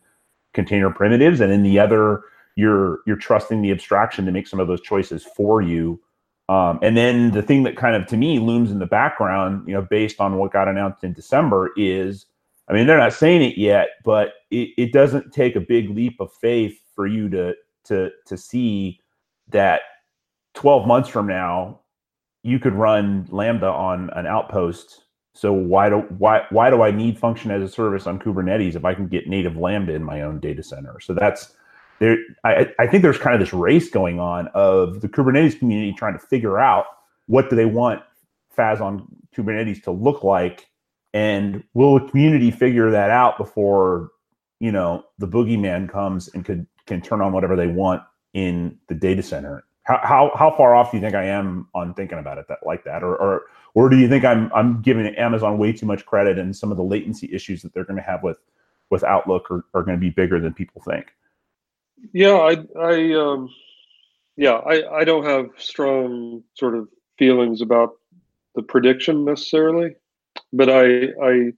[0.53, 2.23] container primitives, and in the other
[2.57, 6.01] you're you're trusting the abstraction to make some of those choices for you.
[6.49, 9.75] Um, and then the thing that kind of to me looms in the background, you
[9.75, 12.27] know, based on what got announced in December, is
[12.69, 16.21] I mean they're not saying it yet, but it, it doesn't take a big leap
[16.21, 19.01] of faith for you to to to see
[19.49, 19.83] that
[20.55, 21.81] 12 months from now
[22.43, 25.05] you could run Lambda on an outpost.
[25.35, 28.85] So why do why why do I need function as a service on Kubernetes if
[28.85, 30.99] I can get native Lambda in my own data center?
[31.01, 31.55] So that's
[32.03, 35.95] there I, I think there's kind of this race going on of the Kubernetes community
[35.97, 36.87] trying to figure out
[37.27, 38.03] what do they want
[38.51, 40.69] FaaS on Kubernetes to look like,
[41.15, 44.11] and will the community figure that out before
[44.59, 48.03] you know the boogeyman comes and could can turn on whatever they want
[48.35, 49.65] in the data center?
[49.85, 52.67] How how, how far off do you think I am on thinking about it that
[52.67, 53.43] like that, or or
[53.75, 56.77] or do you think I'm I'm giving Amazon way too much credit and some of
[56.77, 58.39] the latency issues that they're going to have with
[58.91, 61.15] with Outlook are, are going to be bigger than people think?
[62.13, 63.49] Yeah, I I um,
[64.37, 66.89] yeah I I don't have strong sort of
[67.19, 67.93] feelings about
[68.55, 69.95] the prediction necessarily,
[70.53, 71.53] but I I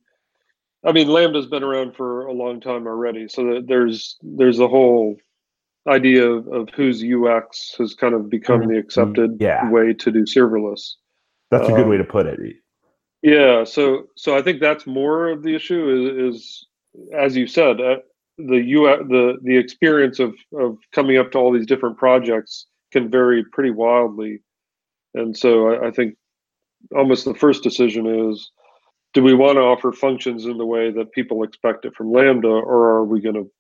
[0.85, 5.17] I mean Lambda's been around for a long time already, so there's there's a whole
[5.87, 8.73] idea of, of whose UX has kind of become mm-hmm.
[8.73, 9.71] the accepted yeah.
[9.71, 10.95] way to do serverless.
[11.51, 12.39] That's a good um, way to put it.
[13.23, 16.67] Yeah, so so I think that's more of the issue is, is
[17.13, 17.97] as you said, uh,
[18.39, 23.11] the UX, the the experience of of coming up to all these different projects can
[23.11, 24.43] vary pretty wildly,
[25.15, 26.17] and so I, I think
[26.95, 28.51] almost the first decision is
[29.15, 32.49] do we want to offer functions in the way that people expect it from lambda
[32.49, 33.51] or are we going to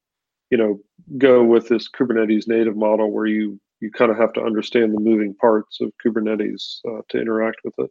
[0.50, 0.78] you know
[1.16, 5.00] go with this kubernetes native model where you you kind of have to understand the
[5.00, 7.90] moving parts of kubernetes uh, to interact with it?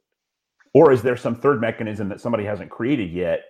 [0.74, 3.44] Or is there some third mechanism that somebody hasn't created yet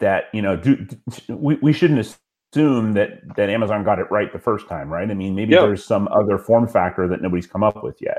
[0.00, 2.16] that you know do, do we, we shouldn't
[2.54, 5.60] assume that that amazon got it right the first time right i mean maybe yeah.
[5.60, 8.18] there's some other form factor that nobody's come up with yet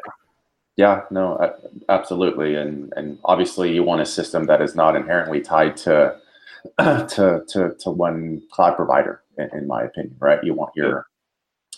[0.77, 1.53] yeah, no,
[1.87, 6.17] absolutely, and and obviously you want a system that is not inherently tied to
[6.79, 10.43] to to, to one cloud provider, in, in my opinion, right?
[10.43, 11.07] You want your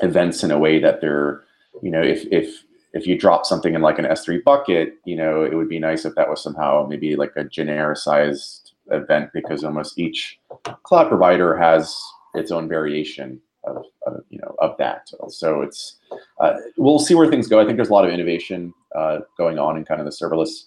[0.01, 1.43] events in a way that they're,
[1.83, 5.43] you know, if if if you drop something in like an S3 bucket, you know,
[5.43, 9.99] it would be nice if that was somehow maybe like a genericized event because almost
[9.99, 10.39] each
[10.83, 12.01] cloud provider has
[12.33, 15.09] its own variation of, of you know of that.
[15.29, 15.97] So it's
[16.39, 17.59] uh, we'll see where things go.
[17.59, 20.65] I think there's a lot of innovation uh, going on in kind of the serverless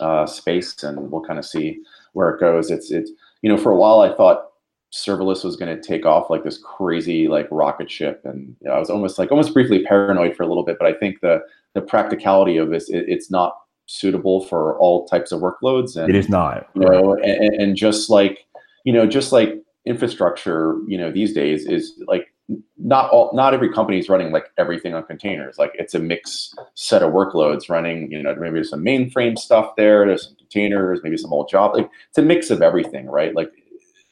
[0.00, 1.80] uh, space, and we'll kind of see
[2.12, 2.70] where it goes.
[2.70, 3.10] It's it's
[3.42, 4.50] you know for a while I thought
[4.92, 8.74] serverless was going to take off like this crazy like rocket ship, and you know,
[8.74, 10.76] I was almost like almost briefly paranoid for a little bit.
[10.78, 11.42] But I think the
[11.74, 15.96] the practicality of this, it, it's not suitable for all types of workloads.
[15.96, 16.68] And, it is not.
[16.74, 18.46] You know, and, and just like
[18.84, 19.53] you know, just like
[19.86, 22.32] infrastructure, you know, these days is like
[22.78, 25.56] not all not every company is running like everything on containers.
[25.58, 29.74] Like it's a mixed set of workloads running, you know, maybe there's some mainframe stuff
[29.76, 31.74] there, there's some containers, maybe some old job.
[31.74, 33.34] Like it's a mix of everything, right?
[33.34, 33.50] Like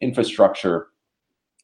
[0.00, 0.88] infrastructure,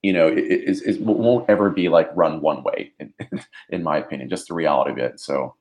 [0.02, 3.12] you know, is, is won't ever be like run one way, in,
[3.70, 5.20] in my opinion, just the reality of it.
[5.20, 5.54] So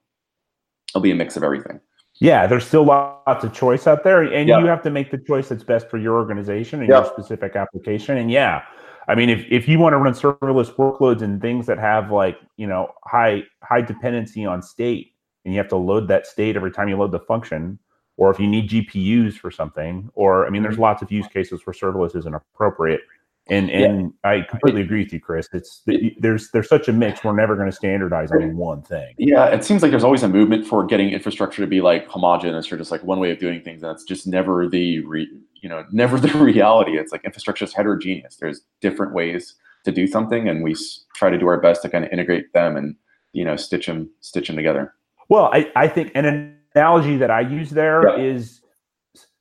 [0.91, 1.79] it'll be a mix of everything.
[2.19, 4.59] Yeah, there's still lots of choice out there, and yeah.
[4.59, 7.01] you have to make the choice that's best for your organization and yeah.
[7.01, 8.17] your specific application.
[8.17, 8.63] And yeah,
[9.07, 12.39] I mean, if, if you want to run serverless workloads and things that have like
[12.57, 15.13] you know high high dependency on state,
[15.45, 17.77] and you have to load that state every time you load the function,
[18.17, 20.83] or if you need GPUs for something, or I mean, there's mm-hmm.
[20.83, 23.01] lots of use cases where serverless isn't appropriate.
[23.49, 24.29] And and yeah.
[24.29, 25.47] I completely agree with you, Chris.
[25.53, 25.83] It's
[26.19, 27.23] there's there's such a mix.
[27.23, 29.13] We're never going to standardize on one thing.
[29.17, 32.71] Yeah, it seems like there's always a movement for getting infrastructure to be like homogenous
[32.71, 33.81] or just like one way of doing things.
[33.81, 36.97] That's just never the re, you know never the reality.
[36.97, 38.35] It's like infrastructure is heterogeneous.
[38.35, 39.55] There's different ways
[39.85, 40.75] to do something, and we
[41.15, 42.95] try to do our best to kind of integrate them and
[43.33, 44.93] you know stitch them stitch them together.
[45.29, 48.23] Well, I I think an analogy that I use there yeah.
[48.23, 48.61] is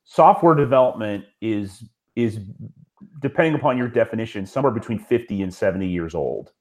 [0.05, 1.83] software development is
[2.15, 2.39] is
[3.19, 6.51] depending upon your definition, somewhere between 50 and 70 years old.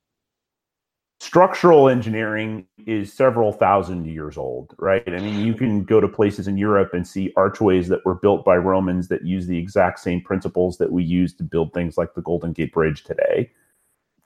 [1.19, 5.03] Structural engineering is several thousand years old, right?
[5.07, 8.45] I mean, you can go to places in Europe and see archways that were built
[8.45, 12.15] by Romans that use the exact same principles that we use to build things like
[12.15, 13.51] the Golden Gate Bridge today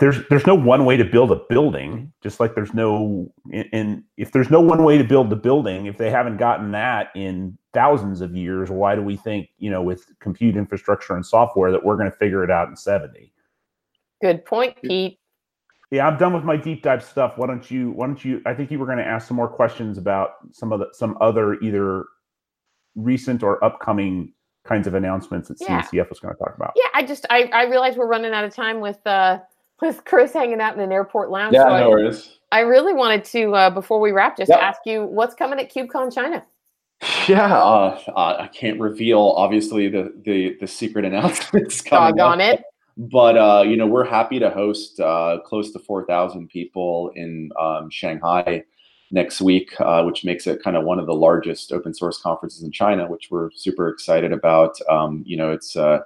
[0.00, 3.30] there's there's no one way to build a building just like there's no
[3.72, 7.10] and if there's no one way to build the building if they haven't gotten that
[7.14, 11.70] in thousands of years why do we think you know with compute infrastructure and software
[11.70, 13.32] that we're going to figure it out in 70
[14.20, 15.18] good point pete.
[15.90, 17.34] Yeah i'm done with my deep dive stuff.
[17.36, 19.48] Why don't you why don't you i think you were going to ask some more
[19.48, 22.06] questions about some of the some other either
[22.96, 24.32] recent or upcoming
[24.64, 25.82] kinds of announcements that yeah.
[25.82, 26.72] cncf was going to talk about.
[26.74, 29.38] Yeah i just i i realize we're running out of time with uh
[29.80, 31.54] with Chris hanging out in an airport lounge.
[31.54, 32.38] Yeah, so no I, worries.
[32.52, 34.60] I really wanted to, uh, before we wrap, just yep.
[34.60, 36.44] ask you what's coming at KubeCon China.
[37.28, 42.16] Yeah, uh, uh, I can't reveal obviously the the, the secret announcements coming.
[42.16, 42.62] Dog on it.
[42.96, 47.50] But uh, you know, we're happy to host uh, close to four thousand people in
[47.58, 48.64] um, Shanghai
[49.10, 52.62] next week, uh, which makes it kind of one of the largest open source conferences
[52.62, 54.76] in China, which we're super excited about.
[54.88, 56.00] Um, you know, it's uh,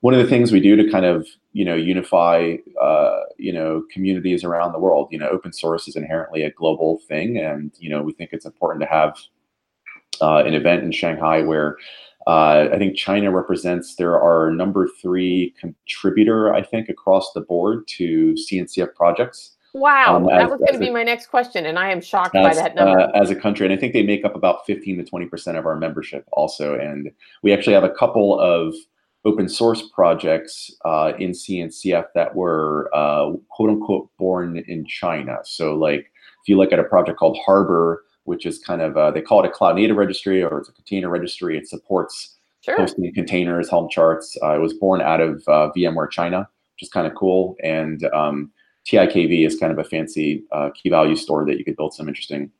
[0.00, 3.84] one of the things we do to kind of you know unify uh, you know
[3.92, 7.90] communities around the world you know open source is inherently a global thing and you
[7.90, 9.16] know we think it's important to have
[10.20, 11.76] uh, an event in Shanghai where
[12.26, 17.88] uh, I think China represents there are number three contributor, I think, across the board
[17.96, 19.56] to CNCF projects.
[19.72, 22.48] Wow, um, that was going to be my next question, and I am shocked as,
[22.48, 23.00] by that number.
[23.00, 25.56] Uh, as a country, and I think they make up about 15 to 20 percent
[25.56, 26.74] of our membership, also.
[26.74, 27.10] And
[27.42, 28.74] we actually have a couple of
[29.24, 35.38] open source projects uh, in CNCF that were uh, quote unquote born in China.
[35.44, 36.10] So, like
[36.42, 39.42] if you look at a project called Harbor, which is kind of uh, they call
[39.42, 41.56] it a cloud native registry or it's a container registry.
[41.58, 42.76] It supports sure.
[42.76, 44.36] hosting containers, Helm charts.
[44.42, 47.56] Uh, it was born out of uh, VMware China, which is kind of cool.
[47.62, 48.52] And um,
[48.86, 52.08] TIKV is kind of a fancy uh, key value store that you could build some
[52.08, 52.50] interesting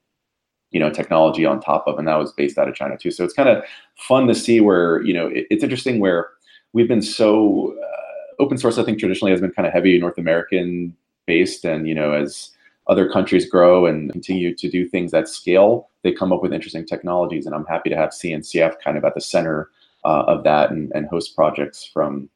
[0.70, 3.24] you know technology on top of and that was based out of china too so
[3.24, 3.64] it's kind of
[3.96, 6.28] fun to see where you know it, it's interesting where
[6.72, 8.78] we've been so uh, open source.
[8.78, 12.50] I think traditionally has been kind of heavy North American based, and you know as
[12.86, 16.84] other countries grow and continue to do things at scale, they come up with interesting
[16.84, 17.46] technologies.
[17.46, 19.70] And I'm happy to have CNCF kind of at the center
[20.04, 22.28] uh, of that and, and host projects from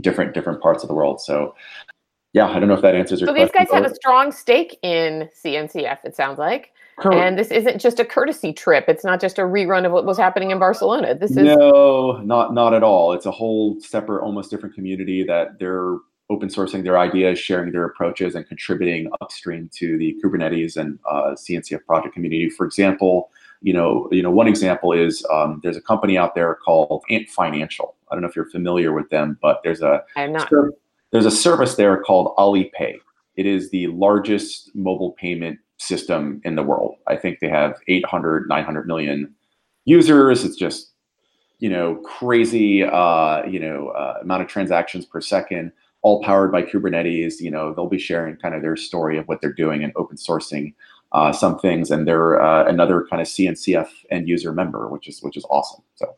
[0.00, 1.20] different different parts of the world.
[1.20, 1.54] So
[2.34, 3.48] yeah, I don't know if that answers your so question.
[3.48, 6.72] So these guys have a strong stake in CNCF, it sounds like.
[6.98, 7.20] Correct.
[7.20, 8.84] And this isn't just a courtesy trip.
[8.88, 11.14] It's not just a rerun of what was happening in Barcelona.
[11.14, 13.12] This is no, not not at all.
[13.12, 15.96] It's a whole separate, almost different community that they're
[16.30, 21.34] open sourcing their ideas, sharing their approaches, and contributing upstream to the Kubernetes and uh,
[21.34, 22.48] CNCF project community.
[22.48, 23.30] For example,
[23.60, 27.28] you know, you know, one example is um, there's a company out there called Ant
[27.28, 27.96] Financial.
[28.10, 30.50] I don't know if you're familiar with them, but there's a I'm not.
[31.10, 32.96] There's a service there called Alipay.
[33.36, 36.96] It is the largest mobile payment system in the world.
[37.06, 39.34] I think they have 800, 900 million
[39.84, 40.44] users.
[40.44, 40.92] It's just,
[41.58, 46.62] you know, crazy, uh, you know, uh, amount of transactions per second, all powered by
[46.62, 47.40] Kubernetes.
[47.40, 50.16] You know, they'll be sharing kind of their story of what they're doing and open
[50.16, 50.74] sourcing
[51.12, 55.22] uh, some things, and they're uh, another kind of CNCF end user member, which is
[55.22, 55.82] which is awesome.
[55.94, 56.16] So,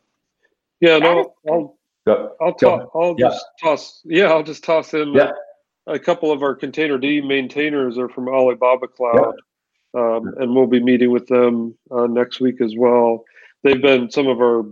[0.79, 1.77] yeah, no, I'll
[2.41, 3.27] I'll, talk, I'll yeah.
[3.27, 4.01] just toss.
[4.05, 5.13] Yeah, I'll just toss in.
[5.13, 5.31] Yeah.
[5.85, 9.35] A couple of our Containerd maintainers are from Alibaba Cloud
[9.93, 13.23] um, and we'll be meeting with them uh, next week as well.
[13.63, 14.63] They've been some of our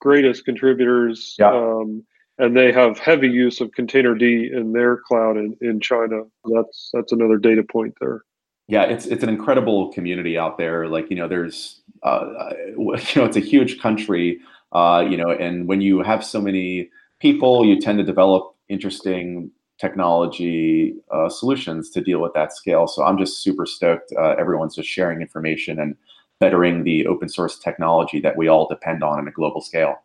[0.00, 1.50] greatest contributors, yeah.
[1.50, 2.04] um,
[2.38, 6.22] and they have heavy use of Containerd in their cloud in, in China.
[6.44, 8.22] That's that's another data point there.
[8.68, 10.88] Yeah, it's it's an incredible community out there.
[10.88, 14.40] Like you know, there's uh, you know, it's a huge country.
[14.72, 19.50] Uh, you know, and when you have so many people, you tend to develop interesting
[19.78, 22.86] technology uh, solutions to deal with that scale.
[22.86, 24.12] So I'm just super stoked.
[24.18, 25.96] Uh, everyone's just sharing information and
[26.40, 29.96] bettering the open source technology that we all depend on on a global scale.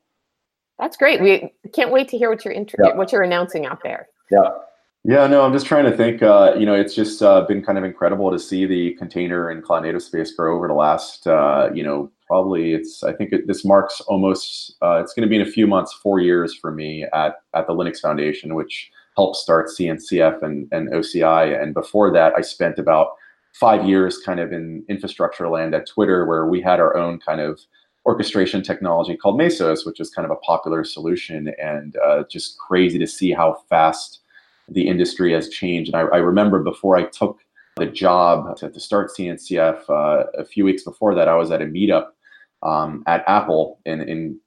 [0.80, 1.22] That's great.
[1.22, 2.96] We can't wait to hear what you're inter- yeah.
[2.96, 4.08] what you're announcing out there.
[4.32, 4.50] Yeah.
[5.04, 6.22] Yeah, no, I'm just trying to think.
[6.22, 9.64] Uh, you know, it's just uh, been kind of incredible to see the container and
[9.64, 13.04] cloud native space grow over the last, uh, you know, probably it's.
[13.04, 14.76] I think it, this marks almost.
[14.80, 17.66] Uh, it's going to be in a few months, four years for me at at
[17.66, 21.62] the Linux Foundation, which helped start CNCF and, and OCI.
[21.62, 23.10] And before that, I spent about
[23.54, 27.42] five years kind of in infrastructure land at Twitter, where we had our own kind
[27.42, 27.60] of
[28.06, 31.54] orchestration technology called Mesos, which is kind of a popular solution.
[31.62, 34.20] And uh, just crazy to see how fast
[34.70, 35.94] the industry has changed.
[35.94, 37.40] And I, I remember before I took
[37.76, 41.62] the job to, to start CNCF, uh, a few weeks before that, I was at
[41.62, 42.08] a meetup
[42.64, 44.40] um, at Apple in, in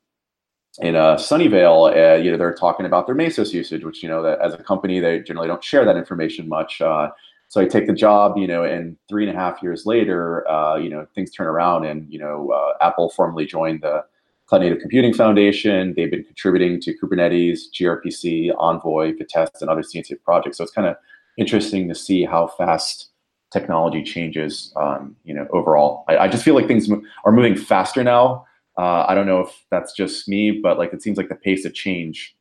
[0.81, 4.23] in uh, Sunnyvale, uh, you know, they're talking about their Mesos usage, which you know
[4.23, 6.81] that as a company they generally don't share that information much.
[6.81, 7.11] Uh,
[7.49, 10.77] so I take the job, you know, and three and a half years later, uh,
[10.77, 14.05] you know, things turn around, and you know, uh, Apple formally joined the
[14.47, 15.95] Cloud Native Computing Foundation.
[15.97, 20.59] They've been contributing to Kubernetes, gRPC, Envoy, Vitess, and other CNCF projects.
[20.59, 20.97] So it's kind of
[21.39, 23.11] interesting to see how fast
[23.53, 24.73] technology changes.
[24.75, 26.91] Um, you know, overall, I, I just feel like things
[27.25, 28.45] are moving faster now
[28.79, 31.65] uh, I don't know if that's just me, but like it seems like the pace
[31.65, 32.37] of change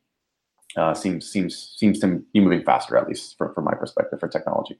[0.75, 4.27] uh, seems seems seems to be moving faster, at least from, from my perspective for
[4.27, 4.79] technology.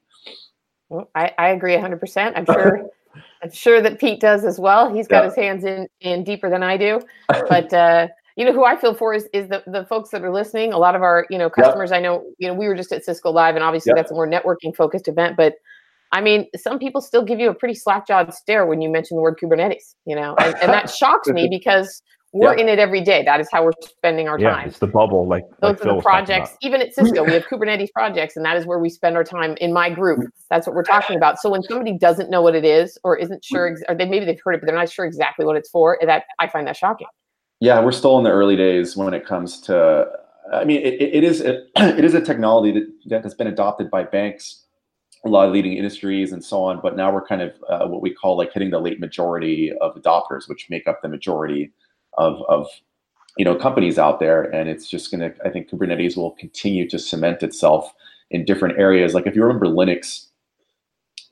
[0.90, 2.34] Well, I, I agree 100%.
[2.36, 2.90] I'm sure
[3.44, 4.94] I'm sure that Pete does as well.
[4.94, 5.26] He's got yeah.
[5.26, 7.02] his hands in in deeper than I do.
[7.28, 10.32] But uh, you know who I feel for is is the, the folks that are
[10.32, 10.74] listening.
[10.74, 11.92] A lot of our you know customers.
[11.92, 14.28] I know you know we were just at Cisco Live, and obviously that's a more
[14.28, 15.56] networking focused event, but
[16.14, 19.22] I mean, some people still give you a pretty slack-jawed stare when you mention the
[19.22, 22.04] word Kubernetes, you know, and, and that shocks me because
[22.34, 22.62] we're yeah.
[22.62, 23.24] in it every day.
[23.24, 24.68] That is how we're spending our yeah, time.
[24.70, 26.56] It's the bubble, like those like are Phil the projects.
[26.62, 29.56] Even at Cisco, we have Kubernetes projects, and that is where we spend our time
[29.60, 30.20] in my group.
[30.52, 31.40] That's what we're talking about.
[31.40, 34.40] So when somebody doesn't know what it is, or isn't sure, or they maybe they've
[34.44, 37.08] heard it, but they're not sure exactly what it's for, that I find that shocking.
[37.60, 40.06] Yeah, we're still in the early days when it comes to.
[40.54, 41.64] I mean, it, it is a,
[41.98, 44.63] it is a technology that, that has been adopted by banks
[45.26, 46.80] a lot of leading industries and so on.
[46.82, 49.96] But now we're kind of uh, what we call like hitting the late majority of
[49.96, 51.72] adopters, which make up the majority
[52.18, 52.68] of, of
[53.38, 54.44] you know companies out there.
[54.44, 57.94] And it's just going to, I think Kubernetes will continue to cement itself
[58.32, 59.14] in different areas.
[59.14, 60.28] Like if you remember Linux,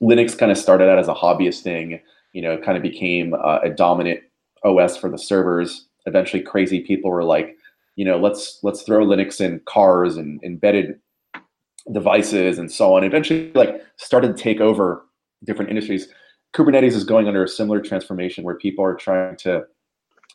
[0.02, 2.00] Linux kind of started out as a hobbyist thing.
[2.32, 4.20] You know, kind of became uh, a dominant
[4.64, 5.86] OS for the servers.
[6.06, 7.58] Eventually, crazy people were like,
[7.96, 10.98] you know, let's let's throw Linux in cars and embedded
[11.90, 13.04] devices and so on.
[13.04, 15.04] Eventually, like started to take over
[15.44, 16.08] different industries.
[16.54, 19.64] Kubernetes is going under a similar transformation where people are trying to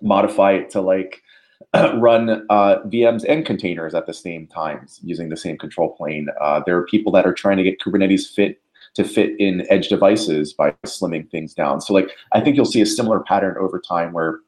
[0.02, 1.22] modify it to like
[1.95, 6.28] run uh, VMs and containers at the same times using the same control plane.
[6.41, 8.62] Uh, there are people that are trying to get Kubernetes fit
[8.95, 11.82] to fit in edge devices by slimming things down.
[11.82, 14.39] So like I think you'll see a similar pattern over time where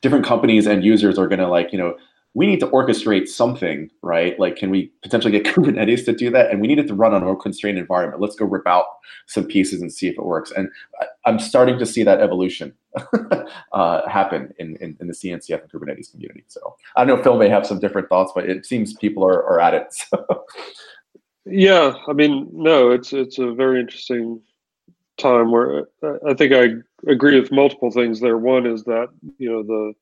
[0.00, 1.96] different companies and users are going to like you know
[2.34, 4.38] we need to orchestrate something, right?
[4.38, 6.50] Like, can we potentially get Kubernetes to do that?
[6.50, 8.20] And we need it to run on a constrained environment.
[8.20, 8.84] Let's go rip out
[9.26, 10.52] some pieces and see if it works.
[10.52, 10.68] And
[11.26, 12.72] I'm starting to see that evolution
[13.72, 16.44] uh, happen in, in, in, the CNCF and Kubernetes community.
[16.48, 19.60] So I know, Phil may have some different thoughts, but it seems people are, are
[19.60, 19.94] at it.
[20.10, 20.44] So.
[21.46, 24.40] Yeah, I mean, no, it's it's a very interesting
[25.16, 25.86] time where
[26.26, 28.36] I think I agree with multiple things there.
[28.36, 29.08] One is that
[29.38, 29.94] you know the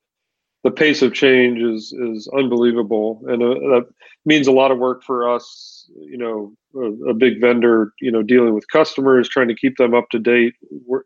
[0.69, 3.87] the pace of change is is unbelievable, and uh, that
[4.27, 5.91] means a lot of work for us.
[5.99, 9.95] You know, a, a, big vendor, you know, dealing with customers, trying to keep them
[9.95, 10.53] up to date,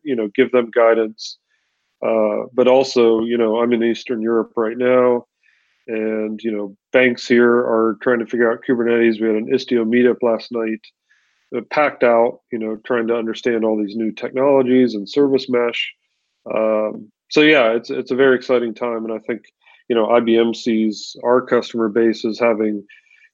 [0.03, 1.39] you know, give them guidance.
[2.05, 5.27] Uh, but also, you know, I'm in Eastern Europe right now,
[5.87, 9.21] and you know, banks here are trying to figure out Kubernetes.
[9.21, 10.81] We had an Istio meetup last night,
[11.57, 15.93] uh, packed out, you know, trying to understand all these new technologies and service mesh.
[16.53, 19.45] Um, so yeah, it's it's a very exciting time, and I think
[19.89, 22.87] you know IBM sees our customer base as having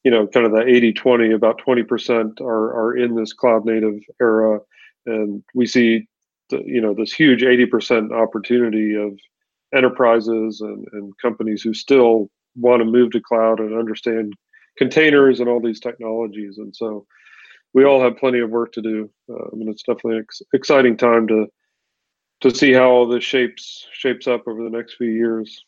[0.05, 4.61] you know kind of the 80-20 about 20% are are in this cloud native era.
[5.07, 6.07] And we see
[6.51, 9.19] the, you know this huge 80% opportunity of
[9.75, 14.33] enterprises and, and companies who still want to move to cloud and understand
[14.77, 16.59] containers and all these technologies.
[16.59, 17.05] And so
[17.75, 19.11] we all have plenty of work to do.
[19.29, 21.49] Uh, I mean it's definitely an ex- exciting time to
[22.41, 25.64] to see how all this shapes shapes up over the next few years.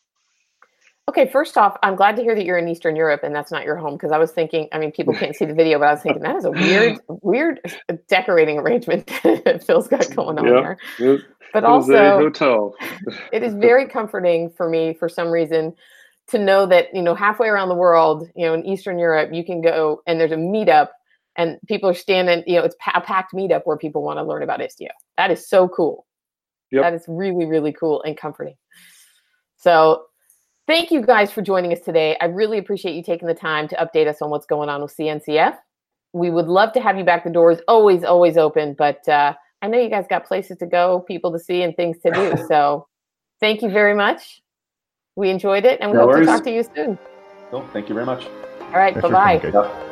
[1.09, 3.65] Okay, first off, I'm glad to hear that you're in Eastern Europe and that's not
[3.65, 5.93] your home because I was thinking, I mean, people can't see the video, but I
[5.93, 7.59] was thinking that is a weird, weird
[8.07, 10.77] decorating arrangement that Phil's got going on there.
[10.99, 11.21] It,
[11.53, 12.75] but also, hotel.
[13.33, 15.73] it is very comforting for me for some reason
[16.29, 19.43] to know that you know halfway around the world, you know, in Eastern Europe, you
[19.43, 20.89] can go and there's a meetup
[21.35, 24.43] and people are standing, you know, it's a packed meetup where people want to learn
[24.43, 24.89] about Istio.
[25.17, 26.05] That is so cool.
[26.71, 26.83] Yep.
[26.83, 28.55] That is really, really cool and comforting.
[29.57, 30.05] So
[30.67, 32.17] thank you guys for joining us today.
[32.21, 34.95] I really appreciate you taking the time to update us on what's going on with
[34.95, 35.57] CNCF.
[36.13, 37.23] We would love to have you back.
[37.23, 40.65] The door is always, always open, but uh, I know you guys got places to
[40.65, 42.35] go, people to see, and things to do.
[42.47, 42.87] So
[43.39, 44.41] thank you very much.
[45.15, 46.27] We enjoyed it, and we no hope worries.
[46.27, 46.97] to talk to you soon.
[47.49, 47.67] Cool.
[47.73, 48.25] Thank you very much.
[48.61, 48.99] All right.
[48.99, 49.87] Bye bye.